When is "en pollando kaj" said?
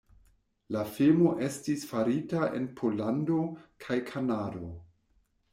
2.61-4.03